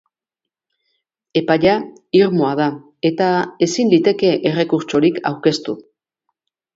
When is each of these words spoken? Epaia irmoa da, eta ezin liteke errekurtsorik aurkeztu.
Epaia 1.41 1.75
irmoa 2.19 2.53
da, 2.59 2.69
eta 3.09 3.27
ezin 3.65 3.91
liteke 3.91 4.31
errekurtsorik 4.53 5.21
aurkeztu. 5.31 5.77